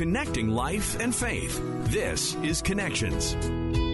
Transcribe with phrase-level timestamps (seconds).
[0.00, 1.60] connecting life and faith.
[1.90, 3.36] This is Connections.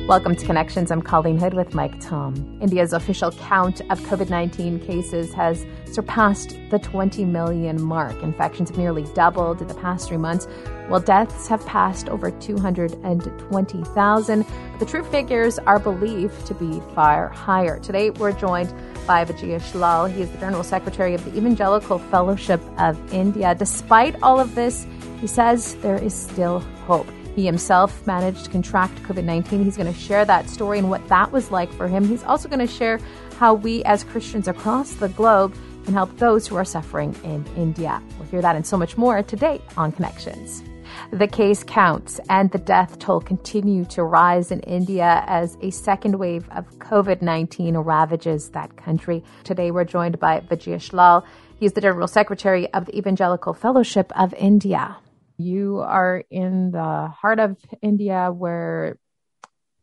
[0.07, 0.93] Welcome to Connections.
[0.93, 2.61] I'm Colleen Hood with Mike Tom.
[2.63, 8.15] India's official count of COVID 19 cases has surpassed the 20 million mark.
[8.23, 10.47] Infections have nearly doubled in the past three months,
[10.87, 14.47] while deaths have passed over 220,000.
[14.79, 17.81] The true figures are believed to be far higher.
[17.81, 18.73] Today, we're joined
[19.09, 20.07] by Vijayesh Lal.
[20.07, 23.57] He is the General Secretary of the Evangelical Fellowship of India.
[23.57, 24.87] Despite all of this,
[25.21, 27.07] he says there is still hope.
[27.35, 29.63] He himself managed to contract COVID 19.
[29.63, 32.07] He's going to share that story and what that was like for him.
[32.09, 32.99] He's also going to share
[33.39, 38.03] how we, as Christians across the globe, can help those who are suffering in India.
[38.19, 40.63] We'll hear that and so much more today on Connections.
[41.11, 46.19] The case counts and the death toll continue to rise in India as a second
[46.19, 49.23] wave of COVID 19 ravages that country.
[49.45, 51.25] Today we're joined by Vijay Lal.
[51.61, 54.97] He's the General Secretary of the Evangelical Fellowship of India.
[55.39, 58.99] You are in the heart of India where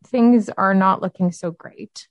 [0.07, 2.07] things are not looking so great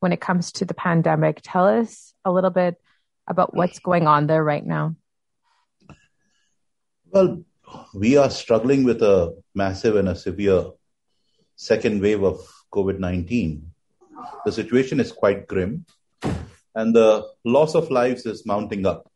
[0.00, 1.40] when it comes to the pandemic.
[1.42, 2.80] Tell us a little bit
[3.26, 4.96] about what's going on there right now.
[7.10, 7.44] Well,
[7.94, 10.70] we are struggling with a massive and a severe
[11.56, 12.40] second wave of
[12.72, 13.72] COVID 19.
[14.44, 15.86] The situation is quite grim,
[16.74, 19.10] and the loss of lives is mounting up.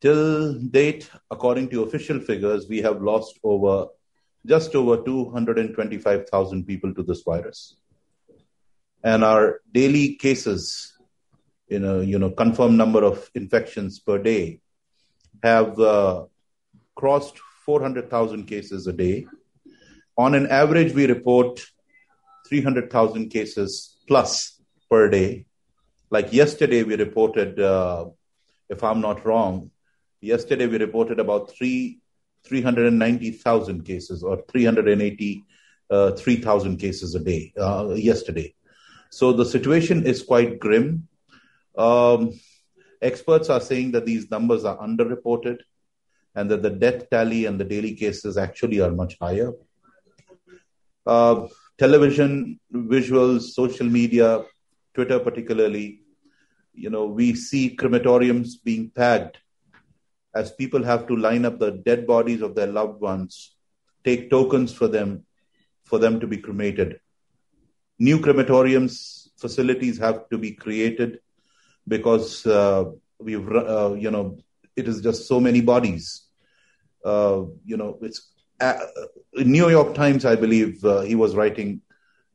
[0.00, 3.88] Till date, according to official figures, we have lost over
[4.46, 7.76] just over 225,000 people to this virus.
[9.02, 10.96] And our daily cases,
[11.68, 14.60] you know, you know, confirmed number of infections per day
[15.42, 16.24] have uh,
[16.94, 19.26] crossed 400,000 cases a day.
[20.16, 21.60] On an average, we report
[22.48, 24.60] 300,000 cases plus
[24.90, 25.46] per day.
[26.10, 28.06] Like yesterday, we reported, uh,
[28.68, 29.70] if I'm not wrong,
[30.20, 32.00] Yesterday, we reported about three,
[32.44, 38.54] 390,000 cases or 383,000 uh, cases a day uh, yesterday.
[39.10, 41.08] So the situation is quite grim.
[41.76, 42.32] Um,
[43.00, 45.60] experts are saying that these numbers are underreported
[46.34, 49.52] and that the death tally and the daily cases actually are much higher.
[51.06, 51.46] Uh,
[51.78, 54.44] television, visuals, social media,
[54.94, 56.02] Twitter particularly,
[56.74, 59.38] you know, we see crematoriums being packed
[60.34, 63.56] as people have to line up the dead bodies of their loved ones,
[64.04, 65.24] take tokens for them,
[65.84, 67.00] for them to be cremated.
[67.98, 71.20] New crematoriums facilities have to be created
[71.86, 72.84] because uh,
[73.18, 74.38] we've, uh, you know,
[74.76, 76.24] it is just so many bodies.
[77.04, 78.30] Uh, you know, it's
[78.60, 78.78] uh,
[79.34, 81.80] New York Times, I believe, uh, he was writing.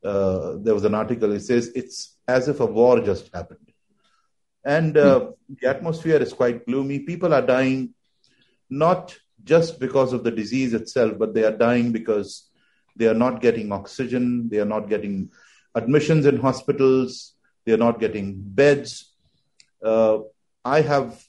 [0.02, 1.32] Uh, there was an article.
[1.32, 3.73] It says it's as if a war just happened
[4.64, 5.34] and uh, mm.
[5.60, 7.00] the atmosphere is quite gloomy.
[7.00, 7.94] People are dying
[8.70, 12.48] not just because of the disease itself, but they are dying because
[12.96, 15.30] they are not getting oxygen, they are not getting
[15.74, 19.12] admissions in hospitals, they are not getting beds.
[19.82, 20.20] Uh,
[20.64, 21.22] I have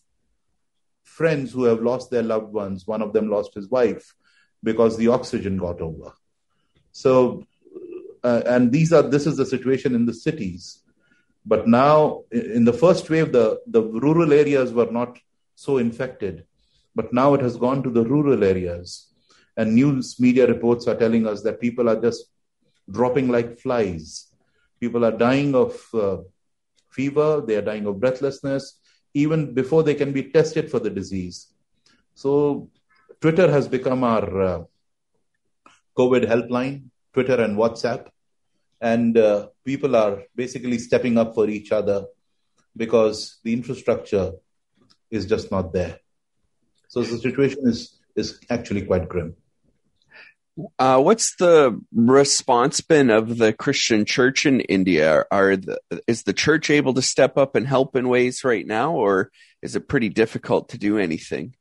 [1.03, 2.87] friends who have lost their loved ones.
[2.87, 4.15] One of them lost his wife
[4.63, 6.13] because the oxygen got over.
[6.91, 7.43] So,
[8.23, 10.81] uh, and these are this is the situation in the cities
[11.45, 15.19] but now, in the first wave, the, the rural areas were not
[15.53, 16.45] so infected.
[16.95, 19.11] But now it has gone to the rural areas.
[19.55, 22.25] And news media reports are telling us that people are just
[22.89, 24.31] dropping like flies.
[24.79, 26.17] People are dying of uh,
[26.89, 28.79] fever, they are dying of breathlessness,
[29.13, 31.53] even before they can be tested for the disease.
[32.15, 32.69] So,
[33.21, 34.63] Twitter has become our uh,
[35.97, 38.07] COVID helpline, Twitter and WhatsApp
[38.85, 42.05] and uh, people are basically stepping up for each other
[42.77, 44.33] because the infrastructure
[45.09, 45.99] is just not there.
[46.89, 49.35] So the situation is is actually quite grim.
[50.79, 55.25] Uh, what's the response been of the Christian Church in India?
[55.29, 58.93] Are the, is the church able to step up and help in ways right now,
[58.93, 59.31] or
[59.61, 61.55] is it pretty difficult to do anything?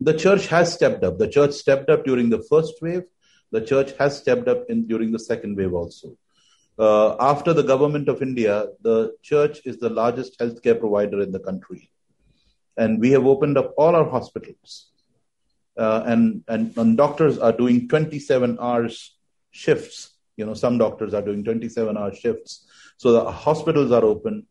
[0.00, 1.18] The church has stepped up.
[1.18, 3.04] The church stepped up during the first wave,
[3.52, 6.16] the church has stepped up in during the second wave also.
[6.78, 11.38] Uh, after the government of India, the church is the largest healthcare provider in the
[11.38, 11.90] country.
[12.76, 14.90] And we have opened up all our hospitals.
[15.76, 19.16] Uh, and, and, and doctors are doing 27 hours
[19.50, 20.10] shifts.
[20.36, 22.66] You know, some doctors are doing 27 hour shifts.
[22.96, 24.46] So the hospitals are open.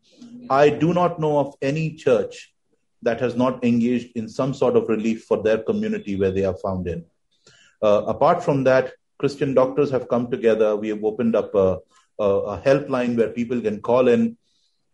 [0.48, 2.54] I do not know of any church
[3.02, 6.56] that has not engaged in some sort of relief for their community where they are
[6.56, 7.04] found in.
[7.82, 10.76] Uh, apart from that, Christian doctors have come together.
[10.76, 11.78] We have opened up a,
[12.18, 14.36] a, a helpline where people can call in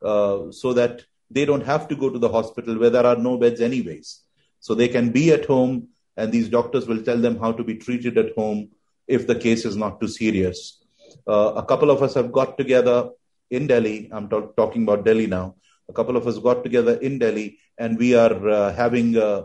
[0.03, 3.37] uh, so that they don't have to go to the hospital where there are no
[3.37, 4.23] beds, anyways.
[4.61, 7.77] So they can be at home and these doctors will tell them how to be
[7.77, 8.71] treated at home
[9.07, 10.85] if the case is not too serious.
[11.27, 13.11] Uh, a couple of us have got together
[13.51, 14.09] in Delhi.
[14.13, 15.57] I'm talk- talking about Delhi now.
[15.89, 19.45] A couple of us got together in Delhi, and we are uh, having, uh, uh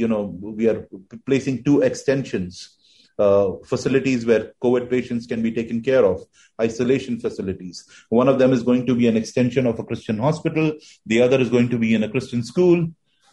[0.00, 0.22] you know,
[0.60, 0.86] we are
[1.24, 2.72] placing two extensions.
[3.18, 6.22] Uh, facilities where COVID patients can be taken care of,
[6.60, 7.76] isolation facilities.
[8.10, 10.72] One of them is going to be an extension of a Christian hospital.
[11.06, 12.78] The other is going to be in a Christian school,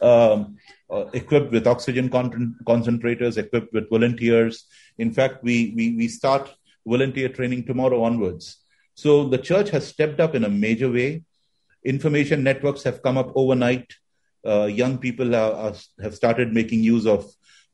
[0.02, 0.56] um,
[0.90, 4.66] uh, equipped with oxygen con- concentrators, equipped with volunteers.
[4.98, 6.50] In fact, we, we, we start
[6.88, 8.46] volunteer training tomorrow onwards.
[8.96, 11.24] So the church has stepped up in a major way.
[11.84, 13.96] Information networks have come up overnight.
[14.45, 17.25] Uh, young people are, are, have started making use of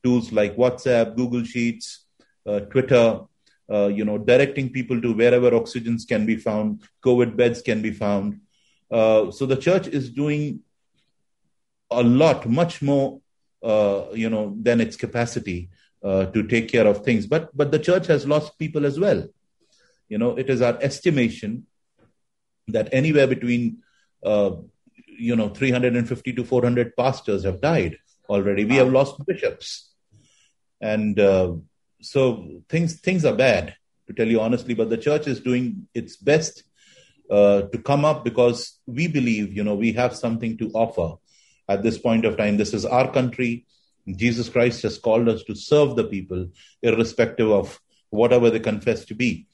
[0.03, 2.05] tools like WhatsApp, Google Sheets,
[2.45, 3.21] uh, Twitter,
[3.71, 7.91] uh, you know, directing people to wherever oxygens can be found, COVID beds can be
[7.91, 8.41] found.
[8.89, 10.61] Uh, so the church is doing
[11.91, 13.21] a lot, much more,
[13.63, 15.69] uh, you know, than its capacity
[16.03, 17.27] uh, to take care of things.
[17.27, 19.27] But but the church has lost people as well.
[20.07, 21.67] You know, it is our estimation
[22.67, 23.83] that anywhere between
[25.19, 28.65] you know 350 to 400 pastors have died already.
[28.65, 29.91] We have lost bishops,
[30.81, 31.53] and uh,
[32.01, 33.75] so things things are bad
[34.07, 34.73] to tell you honestly.
[34.73, 36.63] But the church is doing its best
[37.29, 41.15] uh, to come up because we believe you know we have something to offer
[41.67, 42.57] at this point of time.
[42.57, 43.65] This is our country.
[44.07, 46.47] Jesus Christ has called us to serve the people,
[46.81, 47.79] irrespective of
[48.09, 49.47] whatever they confess to be.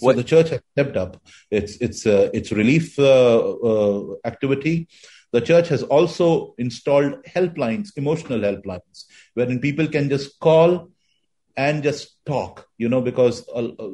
[0.00, 0.16] So what?
[0.16, 1.20] the church has stepped up
[1.50, 3.38] its its uh, its relief uh,
[3.70, 4.88] uh, activity.
[5.32, 9.04] The church has also installed helplines, emotional helplines,
[9.34, 10.88] wherein people can just call
[11.54, 12.66] and just talk.
[12.78, 13.90] You know, because uh, uh,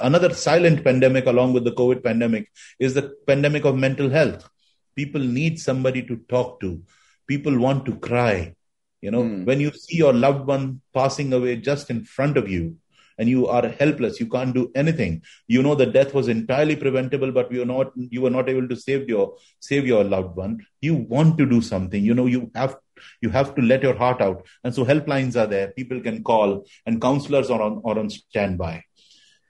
[0.00, 4.48] another silent pandemic, along with the COVID pandemic, is the pandemic of mental health.
[4.96, 6.82] People need somebody to talk to.
[7.26, 8.54] People want to cry.
[9.02, 9.44] You know, mm.
[9.44, 12.78] when you see your loved one passing away just in front of you,
[13.18, 14.20] and you are helpless.
[14.20, 15.22] You can't do anything.
[15.46, 18.76] You know the death was entirely preventable but you not you were not able to
[18.76, 20.66] save your save your loved one.
[20.80, 22.04] You want to do something.
[22.04, 22.76] You know you have
[23.20, 24.46] you have to let your heart out.
[24.62, 25.68] And so helplines are there.
[25.72, 28.84] People can call and counselors are on are on standby.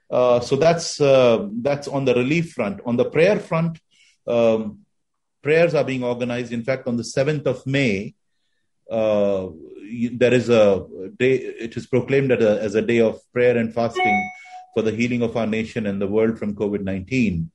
[0.09, 2.81] Uh, so that's uh, that's on the relief front.
[2.85, 3.79] On the prayer front
[4.27, 4.79] um,
[5.41, 6.51] prayers are being organized.
[6.51, 8.15] In fact, on the 7th of May,
[8.89, 9.47] uh,
[10.13, 10.85] there is a
[11.17, 14.31] day, it is proclaimed as a, as a day of prayer and fasting
[14.73, 17.51] for the healing of our nation and the world from COVID 19.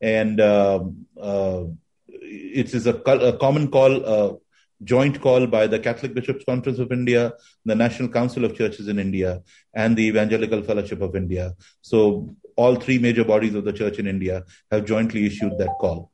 [0.00, 0.84] And uh,
[1.20, 1.64] uh,
[2.08, 4.36] it is a, a common call, a
[4.82, 7.34] joint call by the Catholic Bishops' Conference of India,
[7.64, 9.42] the National Council of Churches in India,
[9.74, 11.54] and the Evangelical Fellowship of India.
[11.82, 16.10] So, all three major bodies of the church in India have jointly issued that call.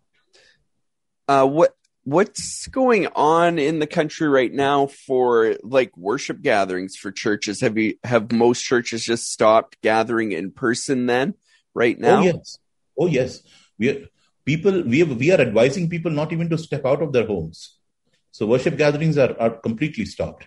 [1.29, 1.76] Uh, what
[2.07, 7.61] what's going on in the country right now for like worship gatherings for churches?
[7.61, 11.35] Have you have most churches just stopped gathering in person then
[11.75, 12.21] right now?
[12.21, 12.59] Oh yes,
[12.99, 13.43] oh yes.
[13.77, 14.07] We are,
[14.45, 17.77] people we have, we are advising people not even to step out of their homes.
[18.31, 20.47] So worship gatherings are are completely stopped.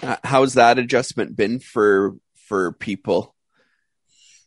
[0.00, 3.34] Uh, how's that adjustment been for for people?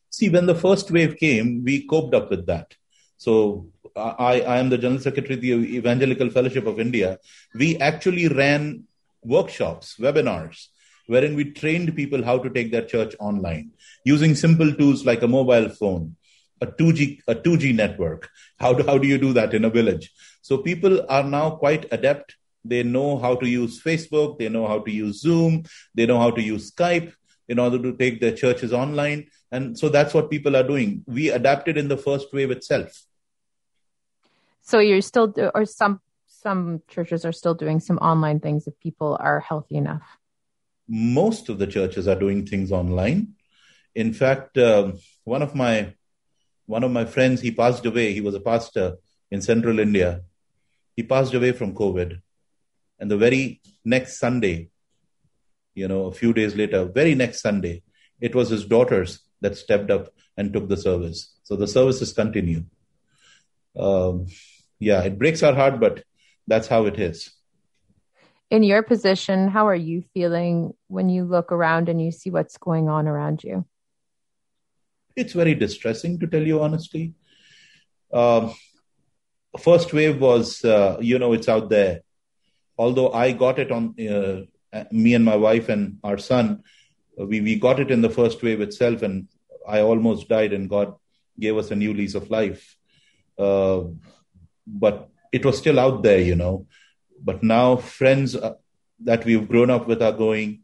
[0.09, 2.73] See, when the first wave came, we coped up with that.
[3.17, 7.19] So I, I am the General Secretary of the Evangelical Fellowship of India.
[7.55, 8.83] We actually ran
[9.23, 10.67] workshops, webinars,
[11.07, 13.71] wherein we trained people how to take their church online
[14.05, 16.15] using simple tools like a mobile phone,
[16.61, 18.29] a 2G, a 2G network.
[18.59, 20.11] How do, how do you do that in a village?
[20.41, 22.35] So people are now quite adept.
[22.63, 24.37] They know how to use Facebook.
[24.37, 25.63] They know how to use Zoom.
[25.95, 27.13] They know how to use Skype
[27.47, 29.27] in order to take their churches online.
[29.51, 31.03] And so that's what people are doing.
[31.07, 33.05] We adapted in the first wave itself.
[34.61, 38.79] So you're still, do, or some some churches are still doing some online things if
[38.79, 40.17] people are healthy enough.
[40.87, 43.35] Most of the churches are doing things online.
[43.95, 44.91] In fact, uh,
[45.23, 45.93] one of my
[46.65, 48.13] one of my friends he passed away.
[48.13, 48.97] He was a pastor
[49.31, 50.21] in central India.
[50.95, 52.21] He passed away from COVID,
[52.99, 54.69] and the very next Sunday,
[55.75, 57.83] you know, a few days later, very next Sunday,
[58.19, 61.33] it was his daughters that stepped up and took the service.
[61.43, 62.63] So the services continue.
[63.77, 64.27] Um,
[64.79, 66.03] yeah, it breaks our heart, but
[66.47, 67.31] that's how it is.
[68.49, 72.57] In your position, how are you feeling when you look around and you see what's
[72.57, 73.65] going on around you?
[75.15, 77.13] It's very distressing, to tell you honestly.
[78.13, 78.53] Um,
[79.59, 82.01] first wave was, uh, you know, it's out there.
[82.77, 86.63] Although I got it on uh, me and my wife and our son,
[87.25, 89.27] we we got it in the first wave itself, and
[89.67, 90.95] I almost died, and God
[91.39, 92.77] gave us a new lease of life.
[93.37, 93.83] Uh,
[94.65, 96.67] but it was still out there, you know.
[97.23, 98.55] But now friends, uh,
[98.99, 100.61] that we've grown up with are going.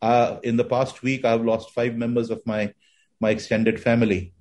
[0.00, 2.72] Uh, in the past week, I've lost five members of my
[3.20, 4.34] my extended family.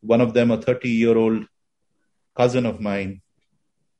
[0.00, 1.46] One of them, a 30 year old
[2.36, 3.22] cousin of mine,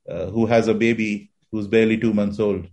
[0.07, 2.67] uh, who has a baby who's barely two months old.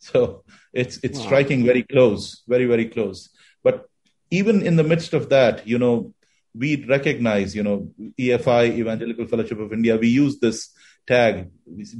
[0.00, 1.24] So it's it's wow.
[1.24, 3.30] striking very close, very very close.
[3.62, 3.88] But
[4.30, 6.14] even in the midst of that, you know,
[6.54, 10.70] we recognize, you know, EFI, Evangelical Fellowship of India, we use this
[11.06, 11.50] tag.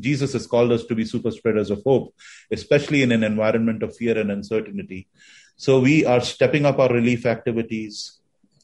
[0.00, 2.14] Jesus has called us to be super spreaders of hope,
[2.50, 5.08] especially in an environment of fear and uncertainty.
[5.56, 8.20] So we are stepping up our relief activities.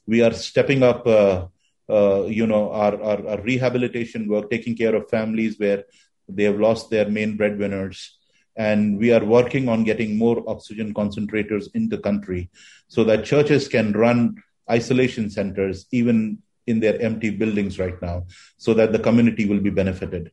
[0.07, 1.47] We are stepping up, uh,
[1.89, 5.85] uh, you know, our, our, our, rehabilitation work, taking care of families where
[6.29, 8.19] they have lost their main breadwinners.
[8.57, 12.51] And we are working on getting more oxygen concentrators in the country
[12.89, 18.75] so that churches can run isolation centers even in their empty buildings right now so
[18.75, 20.31] that the community will be benefited.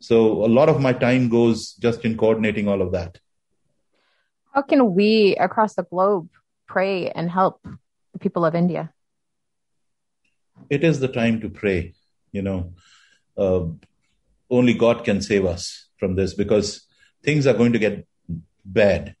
[0.00, 3.18] So a lot of my time goes just in coordinating all of that.
[4.52, 6.28] How can we across the globe
[6.66, 7.60] pray and help
[8.12, 8.92] the people of India?
[10.68, 11.94] It is the time to pray.
[12.32, 12.72] You know,
[13.36, 13.64] uh,
[14.50, 16.86] only God can save us from this because
[17.22, 18.06] things are going to get
[18.64, 19.14] bad.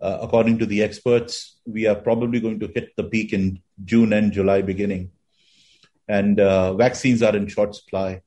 [0.00, 4.12] Uh, according to the experts, we are probably going to hit the peak in June
[4.12, 5.10] and July beginning
[6.08, 8.22] and uh, vaccines are in short supply.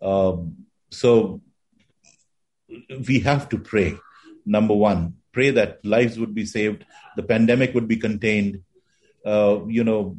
[0.00, 1.40] Um, so
[3.08, 3.96] we have to pray.
[4.44, 6.84] Number one, pray that lives would be saved,
[7.16, 8.62] the pandemic would be contained,
[9.24, 10.18] uh, you know,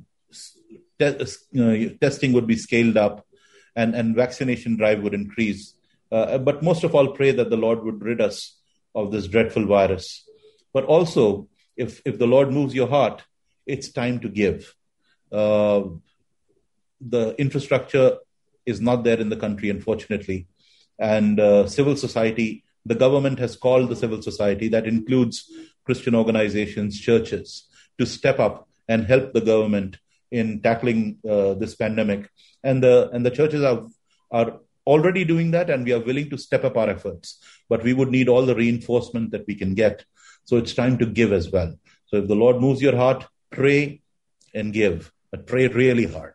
[1.00, 1.25] te-
[1.60, 3.25] uh, testing would be scaled up,
[3.75, 5.74] and, and vaccination drive would increase.
[6.13, 8.38] Uh, but most of all, pray that the Lord would rid us
[8.93, 10.08] of this dreadful virus.
[10.74, 13.24] But also, if if the Lord moves your heart,
[13.65, 14.75] it's time to give.
[15.32, 15.82] Uh,
[17.15, 18.17] the infrastructure
[18.65, 20.48] is not there in the country, unfortunately.
[21.00, 25.50] And uh, civil society, the government has called the civil society, that includes
[25.86, 27.67] Christian organizations, churches,
[28.00, 29.98] to step up and help the government
[30.32, 32.29] in tackling uh, this pandemic.
[32.63, 33.82] And the and the churches are
[34.32, 37.40] are already doing that, and we are willing to step up our efforts.
[37.70, 40.06] But we would need all the reinforcement that we can get.
[40.46, 41.75] So it's time to give as well.
[42.08, 44.02] So if the Lord moves your heart, pray
[44.54, 46.34] and give, but pray really hard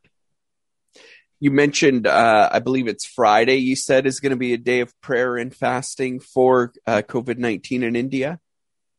[1.40, 4.80] you mentioned, uh, I believe it's Friday, you said is going to be a day
[4.80, 8.40] of prayer and fasting for uh, COVID 19 in India?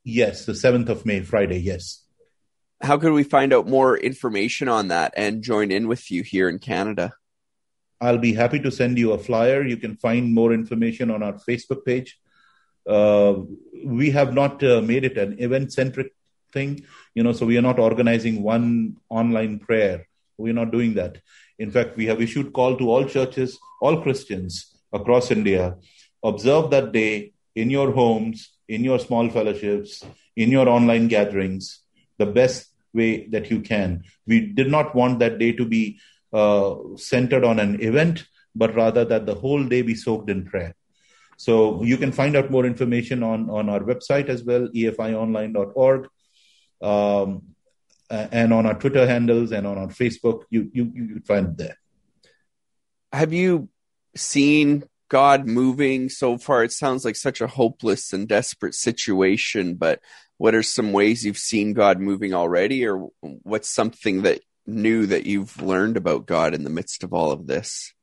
[0.03, 2.05] Yes, the 7th of May, Friday, yes.
[2.81, 6.47] How can we find out more information on that and join in with you here
[6.47, 7.11] in Canada?
[8.01, 9.63] I'll be happy to send you a flyer.
[9.63, 12.17] You can find more information on our Facebook page.
[12.87, 13.35] Uh,
[13.85, 16.13] we have not uh, made it an event centric
[16.53, 20.07] thing, you know, so we are not organizing one online prayer.
[20.37, 21.19] We're not doing that
[21.59, 25.75] in fact, we have issued call to all churches, all Christians across India.
[26.23, 30.03] Observe that day in your homes, in your small fellowships,
[30.37, 31.81] in your online gatherings,
[32.17, 34.03] the best way that you can.
[34.25, 35.99] We did not want that day to be
[36.33, 40.75] uh, centered on an event, but rather that the whole day be soaked in prayer.
[41.37, 46.07] So you can find out more information on, on our website as well, efionline.org.
[46.81, 47.43] Um,
[48.09, 50.43] and on our Twitter handles and on our Facebook.
[50.49, 51.77] You you you find it there.
[53.13, 53.69] Have you
[54.15, 56.63] seen God moving so far?
[56.63, 59.99] It sounds like such a hopeless and desperate situation, but
[60.37, 65.25] what are some ways you've seen God moving already, or what's something that new that
[65.25, 67.93] you've learned about God in the midst of all of this?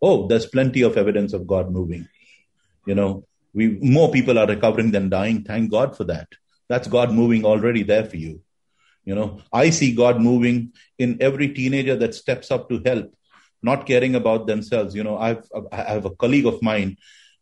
[0.00, 2.08] Oh, there's plenty of evidence of God moving.
[2.86, 5.42] You know, we more people are recovering than dying.
[5.42, 6.28] Thank God for that.
[6.68, 8.42] That's God moving already there for you.
[9.04, 13.14] You know, I see God moving in every teenager that steps up to help,
[13.62, 14.94] not caring about themselves.
[14.94, 16.96] You know, I've I have a colleague of mine,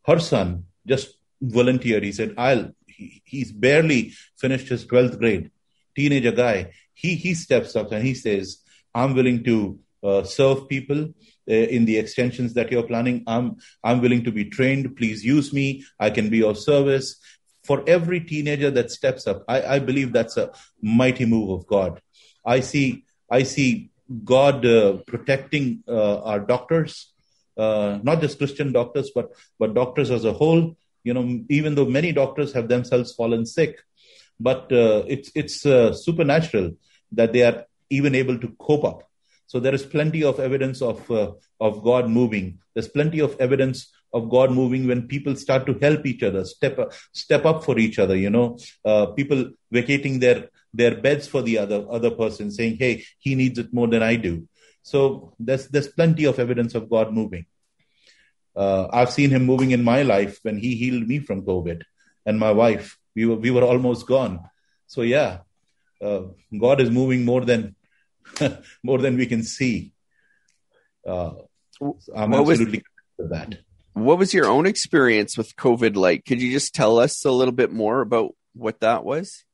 [0.07, 2.04] her son just volunteered.
[2.04, 5.50] He said, "I'll." He, he's barely finished his twelfth grade,
[5.97, 6.73] teenager guy.
[6.95, 8.59] He he steps up and he says,
[8.95, 11.15] "I'm willing to uh, serve people."
[11.47, 15.53] Uh, in the extensions that you're planning i'm i'm willing to be trained please use
[15.53, 17.21] me i can be of service
[17.65, 22.01] for every teenager that steps up, I, I believe that's a mighty move of God.
[22.45, 23.91] I see, I see
[24.23, 27.13] God uh, protecting uh, our doctors,
[27.57, 30.77] uh, not just Christian doctors, but but doctors as a whole.
[31.05, 33.81] You know, even though many doctors have themselves fallen sick,
[34.41, 36.73] but uh, it's it's uh, supernatural
[37.12, 39.03] that they are even able to cope up.
[39.47, 42.59] So there is plenty of evidence of uh, of God moving.
[42.75, 46.79] There's plenty of evidence of God moving when people start to help each other, step
[46.79, 48.17] up, step up for each other.
[48.17, 53.05] You know, uh, people vacating their their beds for the other other person, saying, "Hey,
[53.19, 54.49] he needs it more than I do."
[54.83, 57.47] So there's there's plenty of evidence of God moving.
[58.57, 61.83] Uh, I've seen Him moving in my life when He healed me from COVID.
[62.26, 62.97] and my wife.
[63.14, 64.40] We were we were almost gone.
[64.87, 65.38] So yeah,
[66.02, 66.23] uh,
[66.59, 67.76] God is moving more than
[68.83, 69.92] more than we can see.
[71.06, 71.33] Uh,
[72.14, 72.83] I'm What was- absolutely
[73.18, 73.59] with that.
[73.94, 76.25] What was your own experience with COVID like?
[76.25, 79.44] Could you just tell us a little bit more about what that was?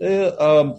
[0.00, 0.78] Uh, um,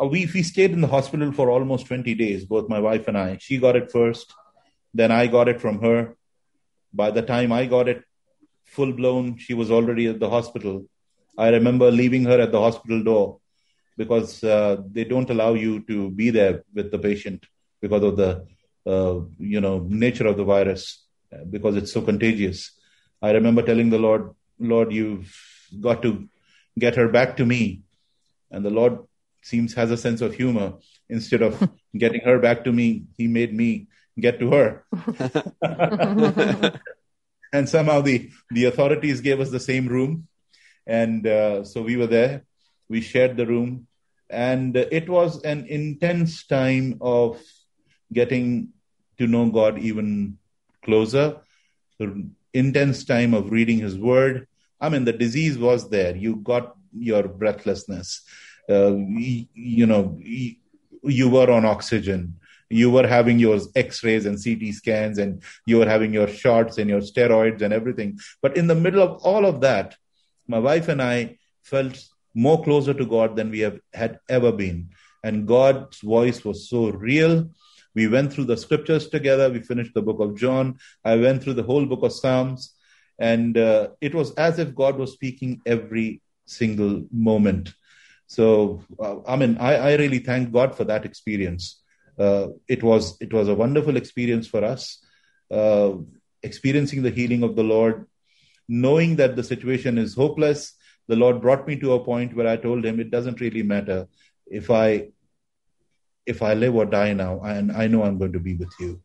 [0.00, 3.18] uh, we we stayed in the hospital for almost 20 days, both my wife and
[3.18, 3.38] I.
[3.40, 4.32] She got it first,
[4.94, 6.16] then I got it from her.
[6.92, 8.04] By the time I got it
[8.66, 10.86] full blown, she was already at the hospital.
[11.38, 13.40] I remember leaving her at the hospital door
[13.96, 17.44] because uh, they don't allow you to be there with the patient
[17.80, 18.46] because of the
[18.86, 21.06] uh, you know nature of the virus
[21.50, 22.72] because it's so contagious.
[23.22, 25.34] I remember telling the Lord, Lord, you've
[25.80, 26.28] got to
[26.78, 27.82] get her back to me.
[28.50, 28.98] And the Lord
[29.42, 30.74] seems has a sense of humor.
[31.08, 34.84] Instead of getting her back to me, he made me get to her.
[37.52, 40.28] and somehow the, the authorities gave us the same room.
[40.86, 42.44] And uh, so we were there.
[42.88, 43.86] We shared the room.
[44.30, 47.40] And it was an intense time of
[48.12, 48.70] getting
[49.18, 50.38] to know God even
[50.84, 51.40] closer,
[51.98, 54.46] the intense time of reading His Word.
[54.80, 56.14] I mean, the disease was there.
[56.16, 58.22] You got your breathlessness.
[58.68, 62.38] Uh, y- you know, you were on oxygen.
[62.68, 66.90] You were having your X-rays and CT scans, and you were having your shots and
[66.90, 68.18] your steroids and everything.
[68.42, 69.96] But in the middle of all of that,
[70.48, 72.04] my wife and I felt
[72.34, 74.90] more closer to God than we have had ever been.
[75.24, 77.50] And God's voice was so real.
[77.94, 79.50] We went through the scriptures together.
[79.50, 80.78] We finished the book of John.
[81.04, 82.74] I went through the whole book of Psalms.
[83.18, 87.72] And uh, it was as if God was speaking every single moment.
[88.26, 91.82] So, uh, I mean, I, I really thank God for that experience.
[92.18, 95.04] Uh, it was it was a wonderful experience for us,
[95.50, 95.92] uh,
[96.42, 98.06] experiencing the healing of the Lord,
[98.68, 100.74] knowing that the situation is hopeless.
[101.08, 104.08] The Lord brought me to a point where I told Him, it doesn't really matter
[104.46, 105.08] if I
[106.24, 109.00] if I live or die now, and I know I'm going to be with you.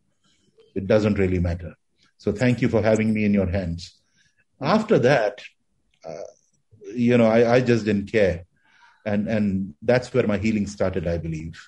[0.73, 1.75] It doesn't really matter.
[2.17, 3.99] So thank you for having me in your hands.
[4.59, 5.41] After that,
[6.07, 6.29] uh,
[6.93, 8.45] you know, I, I just didn't care,
[9.05, 11.07] and and that's where my healing started.
[11.07, 11.59] I believe.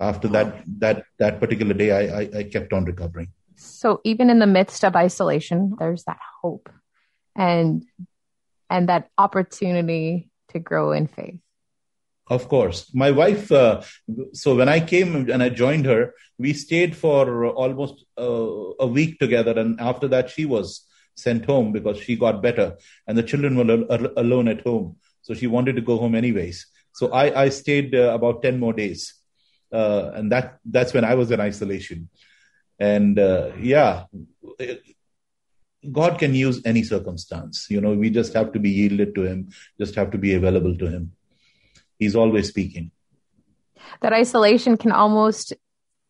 [0.00, 3.28] After that that that particular day, I I, I kept on recovering.
[3.56, 6.68] So even in the midst of isolation, there's that hope
[7.36, 7.84] and
[8.68, 11.38] and that opportunity to grow in faith.
[12.28, 12.90] Of course.
[12.94, 13.82] My wife, uh,
[14.32, 19.18] so when I came and I joined her, we stayed for almost uh, a week
[19.18, 19.52] together.
[19.58, 22.76] And after that, she was sent home because she got better
[23.06, 24.96] and the children were al- al- alone at home.
[25.20, 26.66] So she wanted to go home anyways.
[26.94, 29.14] So I, I stayed uh, about 10 more days.
[29.74, 32.08] Uh, and that, that's when I was in isolation.
[32.78, 34.04] And uh, yeah,
[34.58, 34.82] it-
[35.92, 37.66] God can use any circumstance.
[37.68, 40.74] You know, we just have to be yielded to Him, just have to be available
[40.78, 41.12] to Him.
[41.98, 42.90] He's always speaking.
[44.00, 45.52] That isolation can almost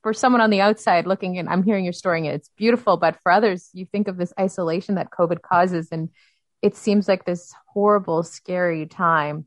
[0.05, 3.18] for someone on the outside looking in, I'm hearing your story and it's beautiful, but
[3.22, 6.11] for others, you think of this isolation that COVID causes and
[6.61, 9.46] it seems like this horrible, scary time.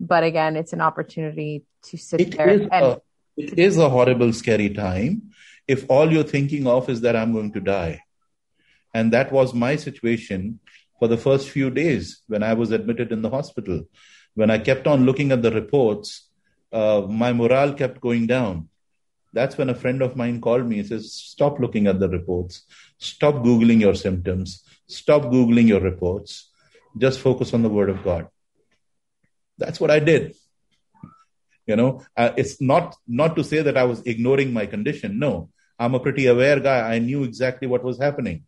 [0.00, 3.00] But again, it's an opportunity to sit It there and a,
[3.40, 5.32] it is a horrible, scary time
[5.66, 8.02] if all you're thinking of is that I'm going to die.
[8.92, 10.60] And that was my situation
[10.98, 13.84] for the first few days when I was admitted in the hospital.
[14.34, 16.28] When I kept on looking at the reports,
[16.72, 18.68] uh, my morale kept going down.
[19.32, 22.64] That's when a friend of mine called me and says, Stop looking at the reports.
[22.98, 24.64] Stop Googling your symptoms.
[24.88, 26.50] Stop Googling your reports.
[26.98, 28.26] Just focus on the Word of God.
[29.56, 30.34] That's what I did
[31.66, 35.18] you know uh, it's not not to say that i was ignoring my condition.
[35.18, 36.94] No i'm a pretty aware guy.
[36.94, 38.44] I knew exactly what was happening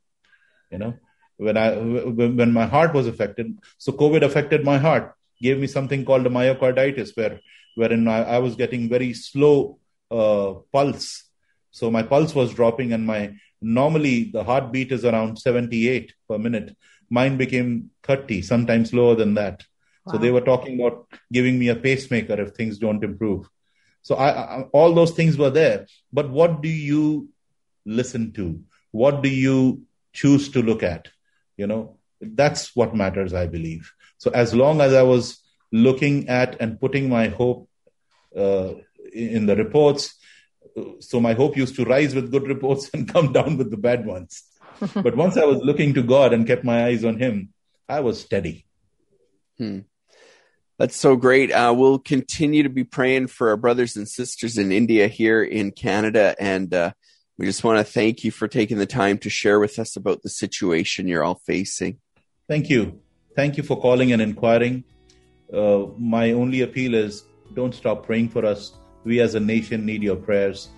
[0.70, 0.94] you know.
[1.36, 6.04] When i when my heart was affected so covid affected my heart gave me something
[6.04, 7.40] called a myocarditis where
[7.74, 9.78] wherein i, I was getting very slow
[10.10, 11.24] uh, pulse.
[11.70, 16.76] So my pulse was dropping and my normally the heartbeat is around 78 per minute.
[17.10, 19.64] Mine became 30 sometimes lower than that
[20.10, 23.48] so they were talking about giving me a pacemaker if things don't improve.
[24.02, 25.86] So I, I, all those things were there.
[26.12, 27.28] But what do you
[27.86, 28.60] listen to?
[28.90, 31.08] What do you choose to look at?
[31.56, 33.92] You know, that's what matters, I believe.
[34.18, 37.68] So as long as I was looking at and putting my hope
[38.36, 38.72] uh,
[39.12, 40.16] in the reports,
[40.98, 44.04] so my hope used to rise with good reports and come down with the bad
[44.04, 44.42] ones.
[44.94, 47.50] but once I was looking to God and kept my eyes on Him,
[47.88, 48.66] I was steady.
[49.58, 49.80] Hmm.
[50.78, 51.52] That's so great.
[51.52, 55.70] Uh, we'll continue to be praying for our brothers and sisters in India here in
[55.70, 56.34] Canada.
[56.40, 56.92] And uh,
[57.38, 60.22] we just want to thank you for taking the time to share with us about
[60.22, 61.98] the situation you're all facing.
[62.48, 63.00] Thank you.
[63.36, 64.84] Thank you for calling and inquiring.
[65.52, 68.72] Uh, my only appeal is don't stop praying for us.
[69.04, 70.68] We as a nation need your prayers.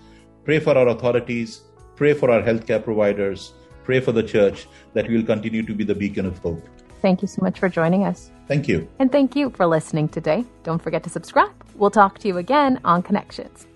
[0.43, 1.61] Pray for our authorities,
[1.95, 3.53] pray for our healthcare providers,
[3.83, 6.63] pray for the church that we will continue to be the beacon of hope.
[7.01, 8.31] Thank you so much for joining us.
[8.47, 8.87] Thank you.
[8.99, 10.45] And thank you for listening today.
[10.63, 11.51] Don't forget to subscribe.
[11.75, 13.67] We'll talk to you again on Connections.